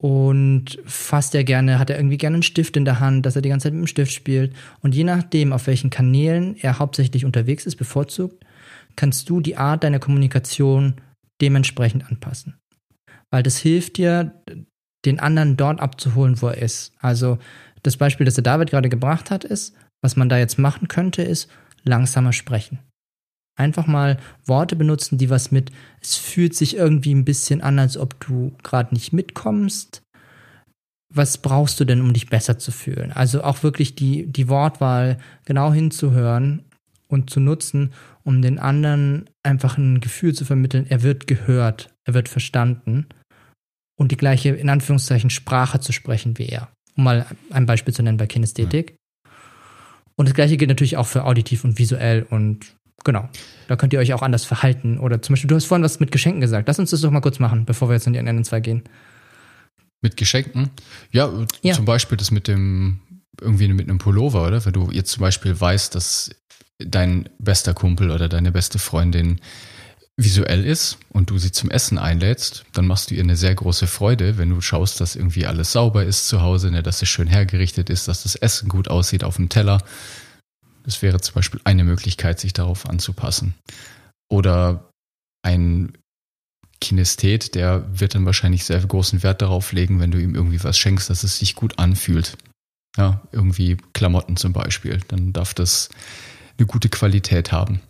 [0.00, 3.42] Und fasst er gerne, hat er irgendwie gerne einen Stift in der Hand, dass er
[3.42, 4.54] die ganze Zeit mit dem Stift spielt.
[4.80, 8.42] Und je nachdem, auf welchen Kanälen er hauptsächlich unterwegs ist, bevorzugt,
[8.96, 10.94] kannst du die Art deiner Kommunikation
[11.42, 12.54] dementsprechend anpassen.
[13.30, 14.42] Weil das hilft dir,
[15.04, 16.92] den anderen dort abzuholen, wo er ist.
[17.00, 17.38] Also
[17.82, 21.20] das Beispiel, das der David gerade gebracht hat, ist, was man da jetzt machen könnte,
[21.20, 21.50] ist
[21.84, 22.78] langsamer sprechen.
[23.56, 27.96] Einfach mal Worte benutzen, die was mit, es fühlt sich irgendwie ein bisschen an, als
[27.96, 30.02] ob du gerade nicht mitkommst.
[31.12, 33.12] Was brauchst du denn, um dich besser zu fühlen?
[33.12, 36.64] Also auch wirklich die, die Wortwahl genau hinzuhören
[37.08, 42.14] und zu nutzen, um den anderen einfach ein Gefühl zu vermitteln, er wird gehört, er
[42.14, 43.06] wird verstanden
[44.00, 46.70] und die gleiche, in Anführungszeichen, Sprache zu sprechen wie er.
[46.96, 48.96] Um mal ein Beispiel zu nennen bei Kinästhetik.
[50.16, 53.28] Und das gleiche gilt natürlich auch für auditiv und visuell und Genau.
[53.68, 54.98] Da könnt ihr euch auch anders verhalten.
[54.98, 56.68] Oder zum Beispiel, du hast vorhin was mit Geschenken gesagt.
[56.68, 58.82] Lass uns das doch mal kurz machen, bevor wir jetzt in die anderen zwei gehen.
[60.02, 60.70] Mit Geschenken?
[61.10, 61.30] Ja,
[61.62, 63.00] ja, zum Beispiel das mit dem,
[63.40, 64.64] irgendwie mit einem Pullover, oder?
[64.64, 66.30] Wenn du jetzt zum Beispiel weißt, dass
[66.78, 69.40] dein bester Kumpel oder deine beste Freundin
[70.16, 73.86] visuell ist und du sie zum Essen einlädst, dann machst du ihr eine sehr große
[73.86, 77.26] Freude, wenn du schaust, dass irgendwie alles sauber ist zu Hause, ne, dass es schön
[77.26, 79.82] hergerichtet ist, dass das Essen gut aussieht auf dem Teller.
[80.90, 83.54] Das wäre zum Beispiel eine Möglichkeit, sich darauf anzupassen.
[84.28, 84.90] Oder
[85.46, 85.96] ein
[86.80, 90.76] Kinesthet, der wird dann wahrscheinlich sehr großen Wert darauf legen, wenn du ihm irgendwie was
[90.76, 92.36] schenkst, dass es sich gut anfühlt.
[92.96, 94.98] Ja, irgendwie Klamotten zum Beispiel.
[95.06, 95.90] Dann darf das
[96.58, 97.80] eine gute Qualität haben.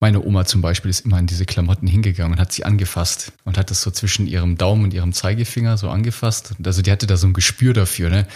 [0.00, 3.58] Meine Oma zum Beispiel ist immer in diese Klamotten hingegangen und hat sie angefasst und
[3.58, 6.54] hat das so zwischen ihrem Daumen und ihrem Zeigefinger so angefasst.
[6.64, 8.26] Also die hatte da so ein Gespür dafür, ne?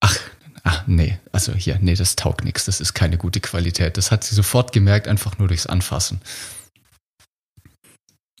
[0.00, 0.18] Ach,
[0.66, 3.96] ah, nee, also hier, nee, das taugt nichts, das ist keine gute Qualität.
[3.96, 6.20] Das hat sie sofort gemerkt, einfach nur durchs Anfassen.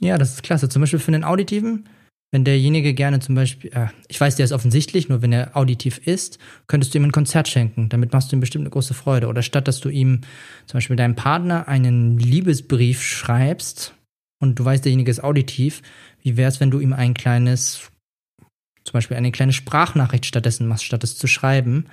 [0.00, 0.68] Ja, das ist klasse.
[0.68, 1.88] Zum Beispiel für den Auditiven,
[2.32, 5.98] wenn derjenige gerne zum Beispiel, äh, ich weiß, der ist offensichtlich, nur wenn er auditiv
[6.06, 7.88] ist, könntest du ihm ein Konzert schenken.
[7.88, 9.28] Damit machst du ihm bestimmt eine große Freude.
[9.28, 10.22] Oder statt dass du ihm
[10.66, 13.94] zum Beispiel deinem Partner einen Liebesbrief schreibst
[14.38, 15.82] und du weißt, derjenige ist auditiv,
[16.22, 17.90] wie wäre es, wenn du ihm ein kleines
[18.96, 21.84] zum Beispiel eine kleine Sprachnachricht stattdessen machst, statt es zu schreiben,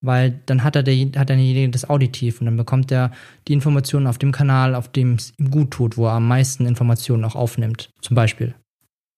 [0.00, 3.12] weil dann hat er der, hat derjenige das Auditiv und dann bekommt er
[3.46, 6.64] die Informationen auf dem Kanal, auf dem es ihm gut tut, wo er am meisten
[6.64, 8.54] Informationen auch aufnimmt, zum Beispiel.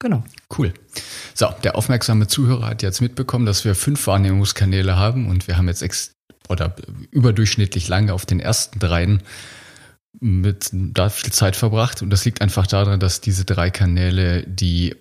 [0.01, 0.25] Genau.
[0.57, 0.75] Cool.
[1.35, 5.69] So, der aufmerksame Zuhörer hat jetzt mitbekommen, dass wir fünf Wahrnehmungskanäle haben und wir haben
[5.69, 6.13] jetzt ex
[6.49, 6.75] oder
[7.13, 9.23] überdurchschnittlich lange auf den ersten dreien
[10.19, 14.97] mit da viel Zeit verbracht und das liegt einfach daran, dass diese drei Kanäle die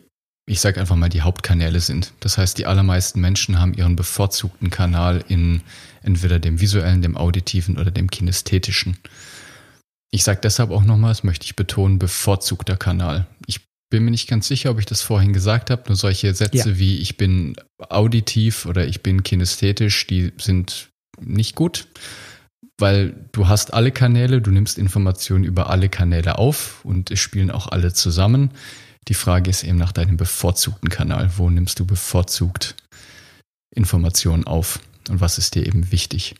[0.49, 2.13] ich sage einfach mal, die Hauptkanäle sind.
[2.21, 5.61] Das heißt, die allermeisten Menschen haben ihren bevorzugten Kanal in
[6.01, 8.97] entweder dem visuellen, dem auditiven oder dem kinästhetischen.
[10.09, 13.27] Ich sage deshalb auch nochmals, möchte ich betonen, bevorzugter Kanal.
[13.45, 16.69] Ich bin mir nicht ganz sicher, ob ich das vorhin gesagt habe, nur solche Sätze
[16.69, 16.79] ja.
[16.79, 17.57] wie ich bin
[17.89, 21.87] auditiv oder ich bin kinästhetisch, die sind nicht gut,
[22.77, 27.51] weil du hast alle Kanäle, du nimmst Informationen über alle Kanäle auf und es spielen
[27.51, 28.51] auch alle zusammen.
[29.07, 31.31] Die Frage ist eben nach deinem bevorzugten Kanal.
[31.37, 32.75] Wo nimmst du bevorzugt
[33.73, 36.35] Informationen auf und was ist dir eben wichtig?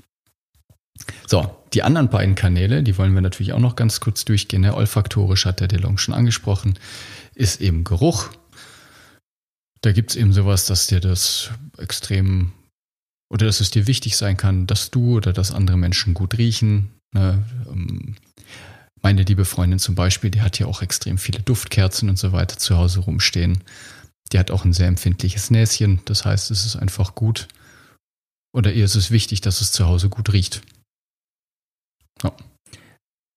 [1.28, 4.64] So, die anderen beiden Kanäle, die wollen wir natürlich auch noch ganz kurz durchgehen.
[4.64, 6.80] Der olfaktorisch hat der DeLong schon angesprochen,
[7.36, 8.30] ist eben Geruch.
[9.82, 12.52] Da gibt es eben sowas, dass dir das extrem
[13.30, 16.92] oder dass es dir wichtig sein kann, dass du oder dass andere Menschen gut riechen.
[17.14, 17.46] Ne?
[19.08, 22.58] Meine liebe Freundin zum Beispiel, die hat ja auch extrem viele Duftkerzen und so weiter
[22.58, 23.64] zu Hause rumstehen.
[24.34, 26.02] Die hat auch ein sehr empfindliches Näschen.
[26.04, 27.48] Das heißt, es ist einfach gut.
[28.54, 30.62] Oder ihr ist es wichtig, dass es zu Hause gut riecht.
[32.22, 32.36] Ja.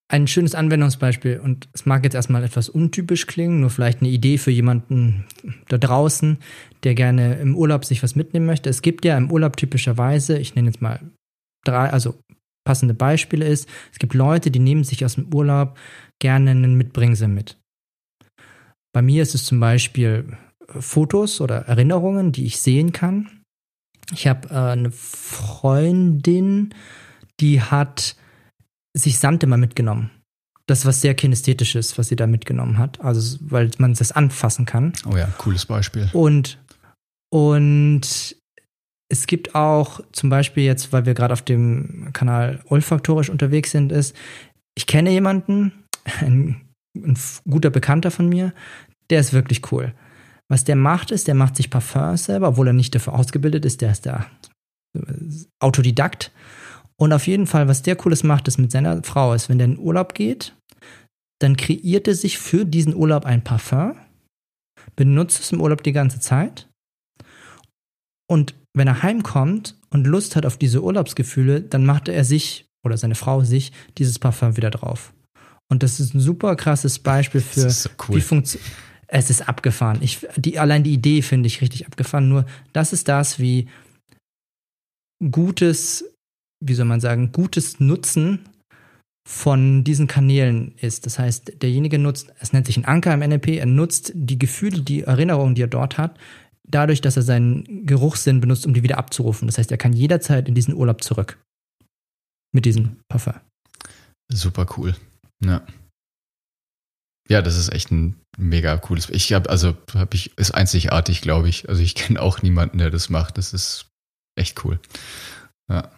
[0.08, 4.38] Ein schönes Anwendungsbeispiel, und es mag jetzt erstmal etwas untypisch klingen, nur vielleicht eine Idee
[4.38, 5.24] für jemanden
[5.68, 6.38] da draußen,
[6.82, 8.68] der gerne im Urlaub sich was mitnehmen möchte.
[8.68, 10.98] Es gibt ja im Urlaub typischerweise, ich nenne jetzt mal
[11.64, 12.18] drei, also
[12.64, 15.78] passende Beispiele ist, es gibt Leute, die nehmen sich aus dem Urlaub
[16.20, 17.58] gerne einen Mitbringsel mit.
[18.92, 20.36] Bei mir ist es zum Beispiel
[20.68, 23.42] äh, Fotos oder Erinnerungen, die ich sehen kann.
[24.12, 26.74] Ich habe äh, eine Freundin,
[27.38, 28.16] die hat
[28.94, 30.10] sich Sand immer mitgenommen.
[30.66, 33.00] Das ist was sehr kinästhetisches, was sie da mitgenommen hat.
[33.00, 34.92] Also, weil man das anfassen kann.
[35.08, 36.08] Oh ja, cooles Beispiel.
[36.12, 36.58] Und,
[37.30, 38.36] und
[39.10, 43.92] es gibt auch zum Beispiel jetzt, weil wir gerade auf dem Kanal olfaktorisch unterwegs sind,
[43.92, 44.16] ist,
[44.76, 45.72] ich kenne jemanden,
[46.20, 46.62] ein,
[46.96, 47.18] ein,
[47.48, 48.54] guter Bekannter von mir,
[49.10, 49.92] der ist wirklich cool.
[50.48, 53.80] Was der macht, ist, der macht sich Parfums selber, obwohl er nicht dafür ausgebildet ist,
[53.80, 54.26] der ist der
[55.60, 56.32] Autodidakt.
[56.96, 59.66] Und auf jeden Fall, was der Cooles macht, ist mit seiner Frau, ist, wenn der
[59.66, 60.54] in Urlaub geht,
[61.40, 63.96] dann kreiert er sich für diesen Urlaub ein Parfum,
[64.96, 66.68] benutzt es im Urlaub die ganze Zeit.
[68.28, 72.96] Und wenn er heimkommt und Lust hat auf diese Urlaubsgefühle, dann macht er sich oder
[72.96, 75.12] seine Frau sich dieses Parfum wieder drauf.
[75.68, 78.16] Und das ist ein super krasses Beispiel für so cool.
[78.16, 78.70] wie funktioniert.
[79.06, 79.98] Es ist abgefahren.
[80.02, 82.28] Ich, die, allein die Idee finde ich richtig abgefahren.
[82.28, 83.68] Nur das ist das, wie
[85.30, 86.04] gutes,
[86.64, 88.48] wie soll man sagen, gutes Nutzen
[89.28, 91.06] von diesen Kanälen ist.
[91.06, 94.80] Das heißt, derjenige nutzt, es nennt sich ein Anker im NLP, er nutzt die Gefühle,
[94.80, 96.18] die Erinnerungen, die er dort hat,
[96.70, 99.48] dadurch, dass er seinen Geruchssinn benutzt, um die wieder abzurufen.
[99.48, 101.38] Das heißt, er kann jederzeit in diesen Urlaub zurück.
[102.52, 103.34] Mit diesem Parfum.
[104.32, 104.94] Super cool.
[105.44, 105.64] Ja.
[107.28, 109.08] Ja, das ist echt ein mega cooles.
[109.10, 111.68] Ich habe also habe ich ist einzigartig, glaube ich.
[111.68, 113.38] Also ich kenne auch niemanden, der das macht.
[113.38, 113.86] Das ist
[114.36, 114.80] echt cool.
[115.70, 115.90] Ja.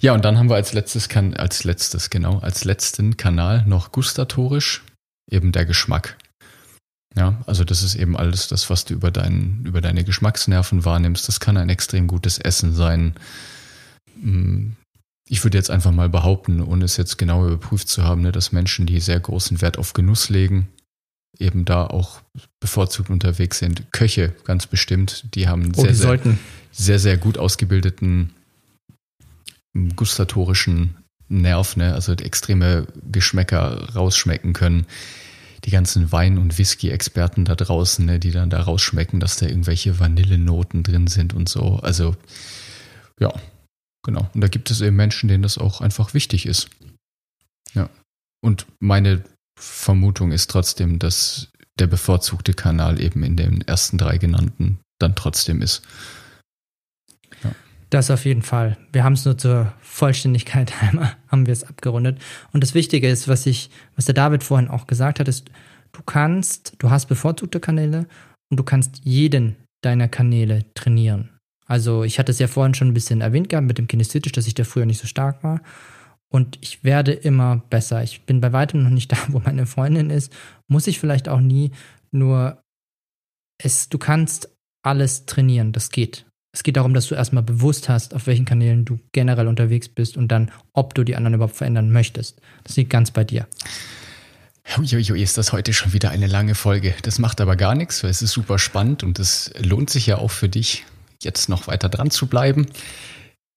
[0.00, 4.82] Ja, und dann haben wir als letztes als letztes genau als letzten Kanal noch gustatorisch
[5.30, 6.18] eben der Geschmack.
[7.16, 11.28] Ja, also das ist eben alles das, was du über deinen über deine Geschmacksnerven wahrnimmst.
[11.28, 13.14] Das kann ein extrem gutes Essen sein.
[14.20, 14.76] Hm,
[15.28, 18.52] ich würde jetzt einfach mal behaupten, ohne es jetzt genau überprüft zu haben, ne, dass
[18.52, 20.68] Menschen, die sehr großen Wert auf Genuss legen,
[21.38, 22.20] eben da auch
[22.60, 23.90] bevorzugt unterwegs sind.
[23.92, 26.18] Köche ganz bestimmt, die haben Oh, sehr, die sehr,
[26.72, 28.34] sehr, sehr gut ausgebildeten
[29.96, 30.96] gustatorischen
[31.28, 31.94] Nerv, ne?
[31.94, 34.86] also extreme Geschmäcker rausschmecken können.
[35.64, 39.98] Die ganzen Wein- und Whisky-Experten da draußen, ne, die dann da rausschmecken, dass da irgendwelche
[39.98, 41.76] Vanillenoten drin sind und so.
[41.76, 42.16] Also,
[43.18, 43.32] ja,
[44.04, 44.28] genau.
[44.34, 46.68] Und da gibt es eben Menschen, denen das auch einfach wichtig ist.
[47.74, 47.88] Ja.
[48.42, 49.24] Und meine
[49.58, 51.48] Vermutung ist trotzdem, dass
[51.78, 55.82] der bevorzugte Kanal eben in den ersten drei genannten dann trotzdem ist.
[57.94, 58.76] Das auf jeden Fall.
[58.92, 62.20] Wir haben es nur zur Vollständigkeit einmal, haben wir es abgerundet.
[62.52, 65.48] Und das Wichtige ist, was ich, was der David vorhin auch gesagt hat, ist,
[65.92, 68.08] du kannst, du hast bevorzugte Kanäle
[68.50, 71.30] und du kannst jeden deiner Kanäle trainieren.
[71.66, 74.48] Also ich hatte es ja vorhin schon ein bisschen erwähnt gehabt mit dem Kinästhetisch, dass
[74.48, 75.60] ich da früher nicht so stark war.
[76.32, 78.02] Und ich werde immer besser.
[78.02, 80.32] Ich bin bei weitem noch nicht da, wo meine Freundin ist.
[80.66, 81.70] Muss ich vielleicht auch nie.
[82.10, 82.60] Nur
[83.62, 84.48] es, du kannst
[84.82, 85.70] alles trainieren.
[85.70, 86.26] Das geht.
[86.54, 90.16] Es geht darum, dass du erstmal bewusst hast, auf welchen Kanälen du generell unterwegs bist
[90.16, 92.40] und dann, ob du die anderen überhaupt verändern möchtest.
[92.62, 93.48] Das liegt ganz bei dir.
[94.78, 96.94] Uiuiui, ist das heute schon wieder eine lange Folge.
[97.02, 100.18] Das macht aber gar nichts, weil es ist super spannend und es lohnt sich ja
[100.18, 100.84] auch für dich,
[101.24, 102.66] jetzt noch weiter dran zu bleiben.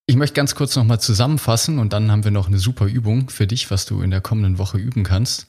[0.08, 3.46] Ich möchte ganz kurz nochmal zusammenfassen und dann haben wir noch eine super Übung für
[3.46, 5.48] dich, was du in der kommenden Woche üben kannst.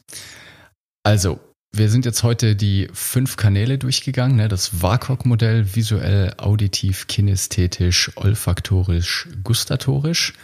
[1.02, 1.40] Also,
[1.72, 4.48] wir sind jetzt heute die fünf Kanäle durchgegangen, ne?
[4.48, 10.34] das WAKOK-Modell, visuell, auditiv, kinästhetisch, olfaktorisch, gustatorisch.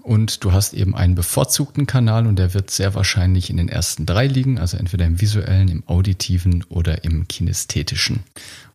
[0.00, 4.04] Und du hast eben einen bevorzugten Kanal und der wird sehr wahrscheinlich in den ersten
[4.04, 8.24] drei liegen, also entweder im visuellen, im auditiven oder im kinästhetischen.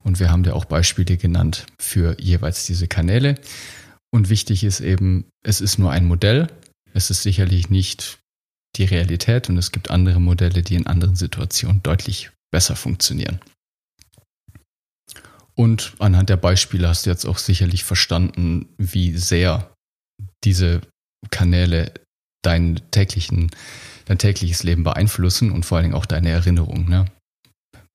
[0.03, 3.35] Und wir haben dir auch Beispiele genannt für jeweils diese Kanäle.
[4.09, 6.47] Und wichtig ist eben, es ist nur ein Modell.
[6.93, 8.19] Es ist sicherlich nicht
[8.77, 13.39] die Realität und es gibt andere Modelle, die in anderen Situationen deutlich besser funktionieren.
[15.55, 19.73] Und anhand der Beispiele hast du jetzt auch sicherlich verstanden, wie sehr
[20.43, 20.81] diese
[21.31, 21.91] Kanäle
[22.43, 23.49] deinen täglichen,
[24.05, 27.05] dein tägliches Leben beeinflussen und vor allen Dingen auch deine Erinnerung ne?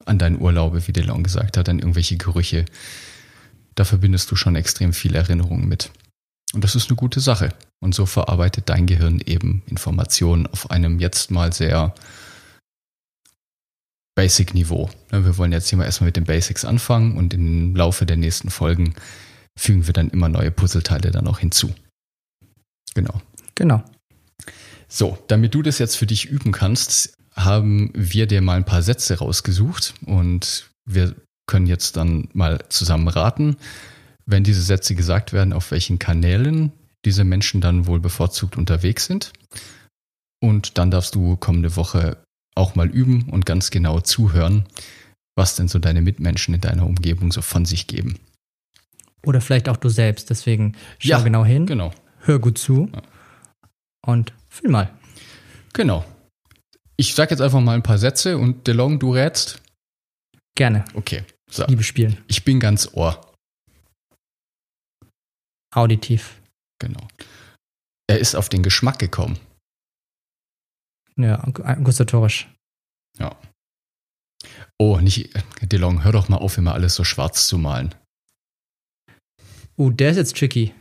[0.05, 2.65] an deine Urlaube, wie Delon gesagt hat, an irgendwelche Gerüche.
[3.77, 5.91] Da verbindest du schon extrem viele Erinnerungen mit.
[6.53, 7.55] Und das ist eine gute Sache.
[7.81, 11.95] Und so verarbeitet dein Gehirn eben Informationen auf einem jetzt mal sehr
[14.15, 14.91] Basic-Niveau.
[15.11, 18.51] Wir wollen jetzt hier mal erstmal mit den Basics anfangen und im Laufe der nächsten
[18.51, 18.95] Folgen
[19.59, 21.75] fügen wir dann immer neue Puzzleteile dann auch hinzu.
[22.95, 23.21] Genau.
[23.55, 23.83] Genau.
[24.89, 28.83] So, damit du das jetzt für dich üben kannst, haben wir dir mal ein paar
[28.83, 31.15] Sätze rausgesucht und wir
[31.47, 33.57] können jetzt dann mal zusammen raten,
[34.33, 36.73] wenn diese Sätze gesagt werden, auf welchen Kanälen
[37.05, 39.33] diese Menschen dann wohl bevorzugt unterwegs sind.
[40.43, 42.17] Und dann darfst du kommende Woche
[42.57, 44.67] auch mal üben und ganz genau zuhören,
[45.37, 48.19] was denn so deine Mitmenschen in deiner Umgebung so von sich geben.
[49.25, 50.31] Oder vielleicht auch du selbst.
[50.31, 51.93] Deswegen schau Ja, genau hin, Genau.
[52.21, 53.03] hör gut zu Ja.
[54.05, 54.91] und fühl mal.
[55.73, 56.05] Genau.
[56.97, 59.63] Ich sag jetzt einfach mal ein paar Sätze und DeLong, du rätst.
[60.57, 60.85] Gerne.
[60.95, 61.25] Okay.
[61.51, 61.65] So.
[61.67, 62.19] Liebe spielen.
[62.29, 63.32] Ich bin ganz Ohr.
[65.73, 66.41] Auditiv.
[66.79, 67.07] Genau.
[68.09, 69.39] Er ist auf den Geschmack gekommen.
[71.17, 71.45] Ja,
[71.83, 72.49] gustatorisch.
[73.19, 73.37] Ja.
[74.79, 75.31] Oh, nicht,
[75.63, 77.95] DeLong, hör doch mal auf, immer alles so schwarz zu malen.
[79.77, 80.75] Uh, der ist jetzt tricky.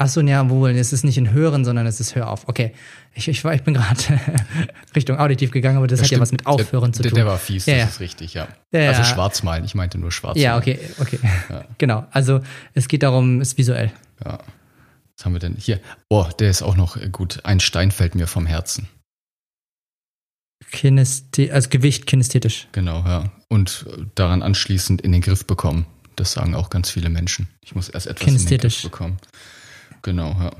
[0.00, 2.48] Achso, ja, wohl, es ist nicht in Hören, sondern es ist Hör auf.
[2.48, 2.72] Okay.
[3.12, 4.00] Ich, ich, war, ich bin gerade
[4.96, 6.18] Richtung Auditiv gegangen, aber das, das hat stimmt.
[6.20, 7.14] ja was mit Aufhören der, zu tun.
[7.16, 7.88] Der war fies, ja, das ja.
[7.88, 8.48] ist richtig, ja.
[8.72, 11.18] ja also schwarz malen, ich meinte nur schwarz Ja, okay, okay.
[11.78, 12.06] Genau.
[12.12, 12.40] Also
[12.72, 13.92] es geht darum, es ist visuell.
[14.24, 14.38] Ja.
[15.18, 15.80] Was haben wir denn hier?
[16.08, 17.40] Oh, der ist auch noch gut.
[17.44, 18.88] Ein Stein fällt mir vom Herzen.
[20.72, 22.68] Kinesthe also Gewicht kinästhetisch.
[22.72, 23.30] Genau, ja.
[23.48, 23.84] Und
[24.14, 25.84] daran anschließend in den Griff bekommen.
[26.16, 27.48] Das sagen auch ganz viele Menschen.
[27.60, 29.18] Ich muss erst etwas in den Griff bekommen.
[30.02, 30.52] Genau, ja.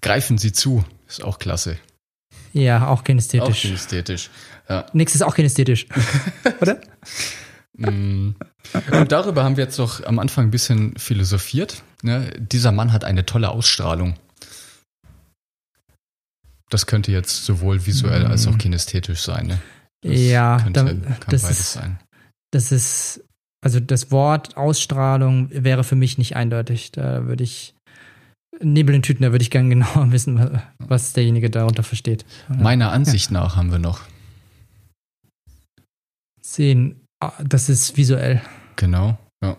[0.00, 1.78] Greifen Sie zu, ist auch klasse.
[2.52, 3.58] Ja, auch kinästhetisch.
[3.58, 4.30] Auch kinästhetisch.
[4.68, 4.86] Ja.
[4.92, 5.86] Nix ist auch kinästhetisch,
[6.60, 6.80] oder?
[7.76, 8.30] Mm.
[8.92, 11.82] Und darüber haben wir jetzt noch am Anfang ein bisschen philosophiert.
[12.02, 12.32] Ne?
[12.38, 14.16] Dieser Mann hat eine tolle Ausstrahlung.
[16.70, 19.46] Das könnte jetzt sowohl visuell als auch kinästhetisch sein.
[19.46, 19.58] Ne?
[20.02, 22.00] Ja, könnte, dann, kann das beides ist, sein.
[22.50, 23.24] Das ist,
[23.60, 26.90] also das Wort Ausstrahlung wäre für mich nicht eindeutig.
[26.90, 27.75] Da würde ich
[28.62, 32.24] Nebel in Tüten, da würde ich gerne genauer wissen, was derjenige darunter versteht.
[32.48, 33.40] Meiner Ansicht ja.
[33.40, 34.00] nach haben wir noch.
[36.40, 38.40] Sehen, ah, das ist visuell.
[38.76, 39.56] Genau, ja.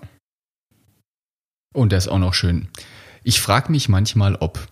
[1.74, 2.70] Und der ist auch noch schön.
[3.24, 4.68] Ich frage mich manchmal, ob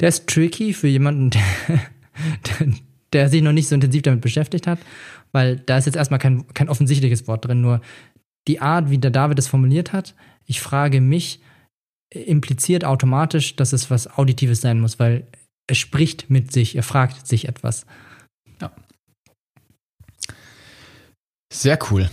[0.00, 1.30] der ist tricky für jemanden,
[1.70, 2.68] der,
[3.12, 4.80] der, sich noch nicht so intensiv damit beschäftigt hat,
[5.30, 7.80] weil da ist jetzt erstmal kein, kein offensichtliches Wort drin, nur
[8.48, 11.40] die Art, wie der David es formuliert hat, ich frage mich,
[12.12, 15.26] impliziert automatisch, dass es was Auditives sein muss, weil
[15.66, 17.86] er spricht mit sich, er fragt sich etwas.
[18.60, 18.72] Ja.
[21.52, 22.10] Sehr cool.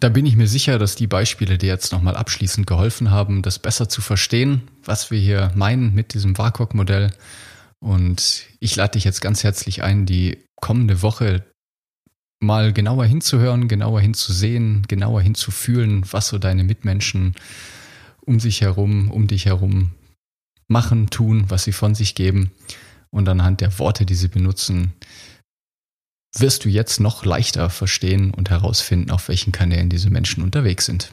[0.00, 3.58] Da bin ich mir sicher, dass die Beispiele dir jetzt nochmal abschließend geholfen haben, das
[3.58, 7.10] besser zu verstehen, was wir hier meinen mit diesem WACOG-Modell.
[7.80, 11.44] Und ich lade dich jetzt ganz herzlich ein, die kommende Woche
[12.40, 17.34] mal genauer hinzuhören, genauer hinzusehen, genauer hinzufühlen, was so deine Mitmenschen
[18.28, 19.92] um sich herum, um dich herum
[20.68, 22.52] machen, tun, was sie von sich geben.
[23.10, 24.92] Und anhand der Worte, die sie benutzen,
[26.36, 31.10] wirst du jetzt noch leichter verstehen und herausfinden, auf welchen Kanälen diese Menschen unterwegs sind.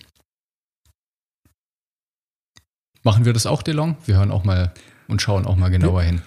[3.01, 3.95] Machen wir das auch, DeLong?
[4.05, 4.73] Wir hören auch mal
[5.07, 6.21] und schauen auch mal genauer hin.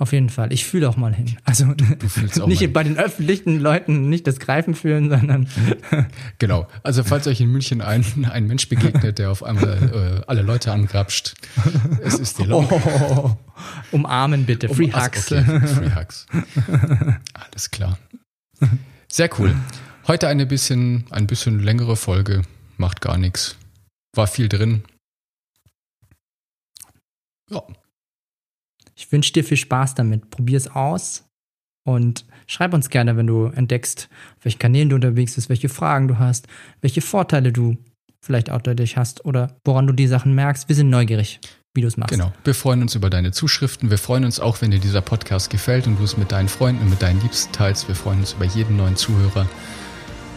[0.00, 0.50] Auf jeden Fall.
[0.50, 1.36] Ich fühle auch mal hin.
[1.44, 1.66] Also
[2.46, 5.46] nicht bei den öffentlichen Leuten nicht das Greifen fühlen, sondern.
[6.38, 6.66] genau.
[6.82, 10.72] Also falls euch in München ein, ein Mensch begegnet, der auf einmal äh, alle Leute
[10.72, 11.34] angrapscht,
[12.02, 12.66] es ist die Long.
[12.70, 13.36] Oh,
[13.92, 14.70] umarmen bitte.
[14.70, 15.30] Free um, Hugs.
[15.30, 15.60] Okay.
[15.66, 16.26] Free Hugs.
[17.34, 17.98] Alles klar.
[19.06, 19.54] Sehr cool.
[20.06, 22.40] Heute eine bisschen, ein bisschen längere Folge.
[22.78, 23.58] Macht gar nichts.
[24.16, 24.82] War viel drin.
[27.50, 27.62] Ja,
[29.00, 30.28] ich wünsche dir viel Spaß damit.
[30.28, 31.24] Probier es aus
[31.88, 36.06] und schreib uns gerne, wenn du entdeckst, auf welchen Kanälen du unterwegs bist, welche Fragen
[36.06, 36.48] du hast,
[36.82, 37.78] welche Vorteile du
[38.20, 40.68] vielleicht auch dadurch hast oder woran du die Sachen merkst.
[40.68, 41.40] Wir sind neugierig,
[41.72, 42.10] wie du es machst.
[42.10, 42.30] Genau.
[42.44, 43.88] Wir freuen uns über deine Zuschriften.
[43.88, 46.82] Wir freuen uns auch, wenn dir dieser Podcast gefällt und du es mit deinen Freunden
[46.82, 47.88] und mit deinen Liebsten teilst.
[47.88, 49.48] Wir freuen uns über jeden neuen Zuhörer.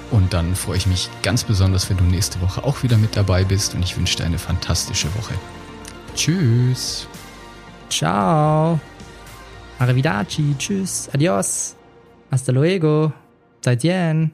[0.10, 3.44] Und dann freue ich mich ganz besonders, wenn du nächste Woche auch wieder mit dabei
[3.44, 3.76] bist.
[3.76, 5.34] Und ich wünsche dir eine fantastische Woche.
[6.16, 7.10] Tschüss.
[7.98, 8.80] Ciao.
[9.80, 10.56] Arrivederci.
[10.58, 11.10] Tschüss.
[11.14, 11.76] Adios.
[12.32, 13.12] Hasta luego.
[13.64, 14.32] 再见。